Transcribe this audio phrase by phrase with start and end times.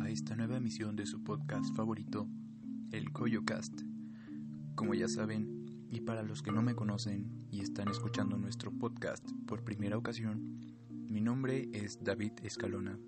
[0.00, 2.28] a esta nueva emisión de su podcast favorito,
[2.92, 3.80] el CoyoCast.
[4.74, 9.24] Como ya saben, y para los que no me conocen y están escuchando nuestro podcast
[9.46, 12.98] por primera ocasión, mi nombre es David Escalona.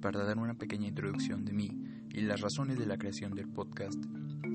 [0.00, 4.02] Para dar una pequeña introducción de mí y las razones de la creación del podcast,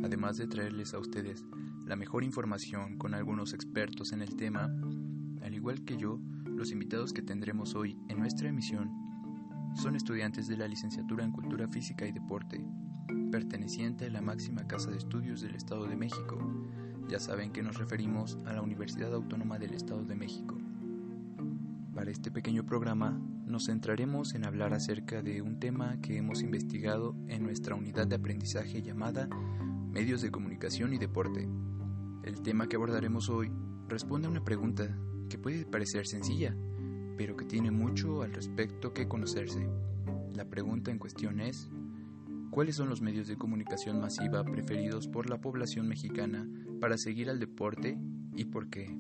[0.03, 1.45] además de traerles a ustedes
[1.85, 4.69] la mejor información con algunos expertos en el tema,
[5.41, 9.11] al igual que yo, los invitados que tendremos hoy en nuestra emisión
[9.74, 12.64] son estudiantes de la licenciatura en Cultura Física y Deporte,
[13.32, 16.38] perteneciente a la máxima casa de estudios del Estado de México.
[17.07, 20.57] Ya saben que nos referimos a la Universidad Autónoma del Estado de México.
[21.94, 27.16] Para este pequeño programa nos centraremos en hablar acerca de un tema que hemos investigado
[27.28, 29.28] en nuestra unidad de aprendizaje llamada
[29.89, 31.50] Medios de Comunicación y Deporte.
[32.23, 33.52] El tema que abordaremos hoy
[33.89, 34.97] responde a una pregunta
[35.30, 36.56] que puede parecer sencilla,
[37.22, 39.69] pero que tiene mucho al respecto que conocerse.
[40.33, 41.69] La pregunta en cuestión es,
[42.50, 47.39] ¿cuáles son los medios de comunicación masiva preferidos por la población mexicana para seguir al
[47.39, 48.00] deporte
[48.36, 48.97] y por qué?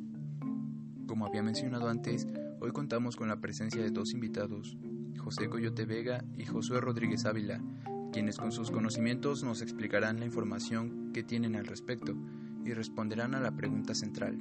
[1.07, 2.27] Como había mencionado antes,
[2.59, 4.77] hoy contamos con la presencia de dos invitados,
[5.17, 7.59] José Coyote Vega y Josué Rodríguez Ávila,
[8.13, 12.13] quienes con sus conocimientos nos explicarán la información que tienen al respecto
[12.63, 14.37] y responderán a la pregunta central.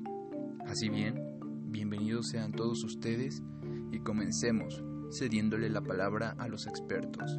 [0.67, 1.15] Así bien,
[1.71, 3.43] bienvenidos sean todos ustedes
[3.93, 7.39] y comencemos cediéndole la palabra a los expertos.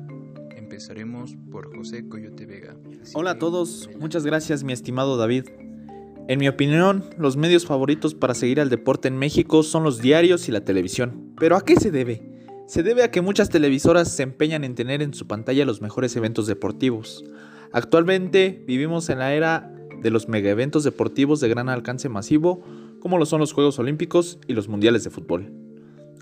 [0.55, 2.75] Empezaremos por José Coyote Vega.
[3.13, 5.45] Hola a todos, muchas gracias mi estimado David.
[6.27, 10.47] En mi opinión, los medios favoritos para seguir al deporte en México son los diarios
[10.47, 11.33] y la televisión.
[11.37, 12.21] ¿Pero a qué se debe?
[12.67, 16.15] Se debe a que muchas televisoras se empeñan en tener en su pantalla los mejores
[16.15, 17.25] eventos deportivos.
[17.73, 22.63] Actualmente vivimos en la era de los mega eventos deportivos de gran alcance masivo,
[22.99, 25.51] como lo son los Juegos Olímpicos y los Mundiales de Fútbol.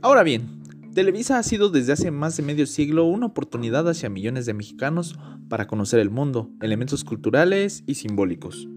[0.01, 4.45] Ahora bien, Televisa ha sido desde hace más de medio siglo una oportunidad hacia millones
[4.45, 8.69] de mexicanos para conocer el mundo, elementos culturales y simbólicos.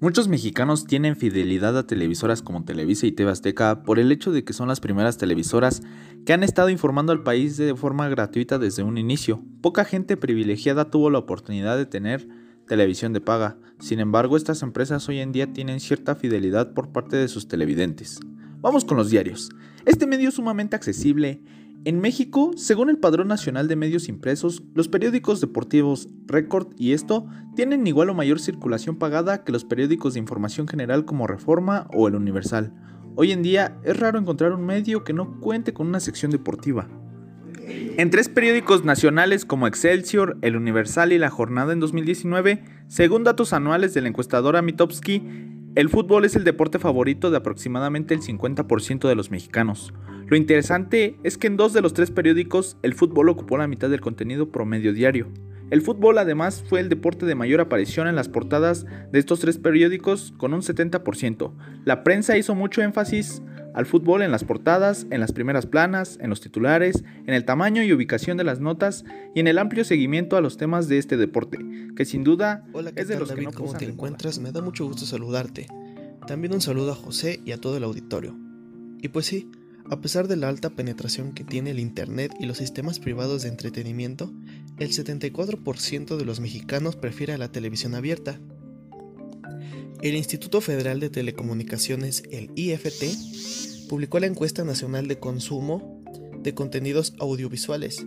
[0.00, 4.42] Muchos mexicanos tienen fidelidad a televisoras como Televisa y TV Azteca por el hecho de
[4.42, 5.82] que son las primeras televisoras
[6.26, 9.40] que han estado informando al país de forma gratuita desde un inicio.
[9.60, 12.26] Poca gente privilegiada tuvo la oportunidad de tener
[12.66, 17.16] televisión de paga, sin embargo estas empresas hoy en día tienen cierta fidelidad por parte
[17.16, 18.18] de sus televidentes.
[18.60, 19.50] Vamos con los diarios.
[19.86, 21.42] Este medio es sumamente accesible.
[21.84, 27.26] En México, según el Padrón Nacional de Medios Impresos, los periódicos deportivos Record y Esto
[27.54, 32.08] tienen igual o mayor circulación pagada que los periódicos de información general como Reforma o
[32.08, 32.72] El Universal.
[33.14, 36.88] Hoy en día es raro encontrar un medio que no cuente con una sección deportiva.
[37.68, 43.52] En tres periódicos nacionales como Excelsior, El Universal y La Jornada en 2019, según datos
[43.52, 45.22] anuales de la encuestadora Mitowski,
[45.74, 49.92] el fútbol es el deporte favorito de aproximadamente el 50% de los mexicanos.
[50.28, 53.90] Lo interesante es que en dos de los tres periódicos el fútbol ocupó la mitad
[53.90, 55.26] del contenido promedio diario.
[55.70, 59.58] El fútbol además fue el deporte de mayor aparición en las portadas de estos tres
[59.58, 61.52] periódicos con un 70%.
[61.84, 63.42] La prensa hizo mucho énfasis
[63.74, 67.82] al fútbol en las portadas, en las primeras planas, en los titulares, en el tamaño
[67.82, 69.04] y ubicación de las notas
[69.34, 71.58] y en el amplio seguimiento a los temas de este deporte,
[71.96, 73.40] que sin duda Hola, es de los David?
[73.40, 74.38] que no ¿Cómo te encuentras?
[74.38, 75.66] Me da mucho gusto saludarte.
[76.26, 78.38] También un saludo a José y a todo el auditorio.
[79.02, 79.50] Y pues sí,
[79.90, 83.50] a pesar de la alta penetración que tiene el Internet y los sistemas privados de
[83.50, 84.32] entretenimiento,
[84.78, 88.40] el 74% de los mexicanos prefiere la televisión abierta.
[90.00, 93.04] El Instituto Federal de Telecomunicaciones, el IFT,
[93.88, 96.02] publicó la encuesta nacional de consumo
[96.42, 98.04] de contenidos audiovisuales,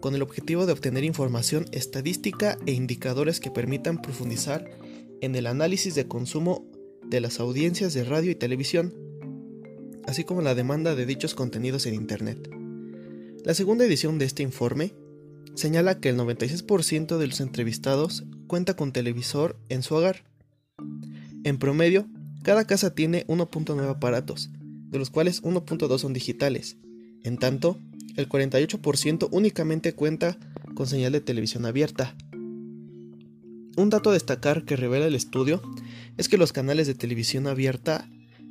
[0.00, 4.70] con el objetivo de obtener información estadística e indicadores que permitan profundizar
[5.20, 6.66] en el análisis de consumo
[7.04, 8.94] de las audiencias de radio y televisión,
[10.06, 12.50] así como la demanda de dichos contenidos en Internet.
[13.44, 14.94] La segunda edición de este informe
[15.54, 20.24] señala que el 96% de los entrevistados cuenta con televisor en su hogar.
[21.44, 22.06] En promedio,
[22.42, 24.50] cada casa tiene 1.9 aparatos,
[24.90, 26.76] de los cuales 1.2 son digitales.
[27.24, 27.78] En tanto,
[28.16, 30.38] el 48% únicamente cuenta
[30.74, 32.14] con señal de televisión abierta.
[33.76, 35.60] Un dato a destacar que revela el estudio
[36.16, 38.08] es que los canales de televisión abierta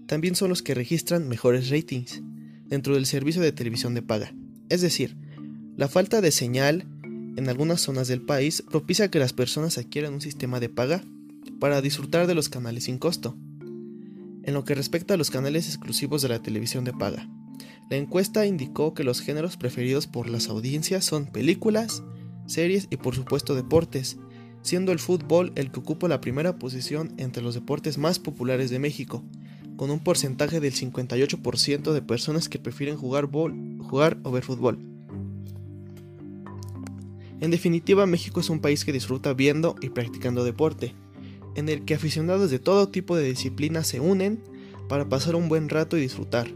[0.08, 2.22] también son los que registran mejores ratings
[2.68, 4.34] dentro del servicio de televisión de paga.
[4.70, 5.16] Es decir,
[5.78, 6.86] la falta de señal
[7.38, 11.04] en algunas zonas del país propicia que las personas adquieran un sistema de paga
[11.60, 13.36] para disfrutar de los canales sin costo
[14.46, 17.28] en lo que respecta a los canales exclusivos de la televisión de paga.
[17.90, 22.04] La encuesta indicó que los géneros preferidos por las audiencias son películas,
[22.48, 24.18] series y por supuesto deportes,
[24.62, 28.80] siendo el fútbol el que ocupa la primera posición entre los deportes más populares de
[28.80, 29.24] México,
[29.78, 34.80] con un porcentaje del 58% de personas que prefieren jugar, jugar o ver fútbol.
[37.42, 40.96] En definitiva, México es un país que disfruta viendo y practicando deporte,
[41.56, 44.44] en el que aficionados de todo tipo de disciplinas se unen
[44.88, 46.48] para pasar un buen rato y disfrutar.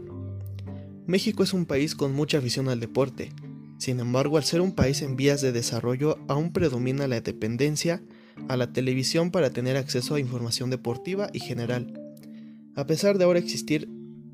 [1.06, 3.32] México es un país con mucha afición al deporte,
[3.80, 8.02] sin embargo, al ser un país en vías de desarrollo, aún predomina la dependencia
[8.46, 11.98] a la televisión para tener acceso a información deportiva y general,
[12.76, 13.88] a pesar de ahora existir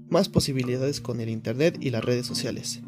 [0.08, 2.80] más posibilidades con el Internet y las redes sociales.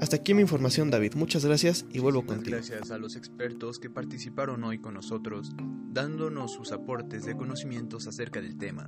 [0.00, 1.14] Hasta aquí mi información, David.
[1.14, 2.56] Muchas gracias y vuelvo contigo.
[2.56, 5.52] Gracias a los expertos que participaron hoy con nosotros,
[5.92, 8.86] dándonos sus aportes de conocimientos acerca del tema.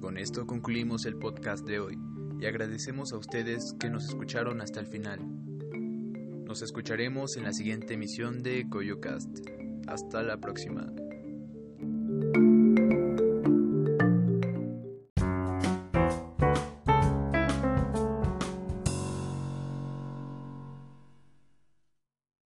[0.00, 1.98] Con esto concluimos el podcast de hoy
[2.38, 5.20] y agradecemos a ustedes que nos escucharon hasta el final.
[6.44, 9.38] Nos escucharemos en la siguiente emisión de CoyoCast.
[9.86, 10.92] Hasta la próxima.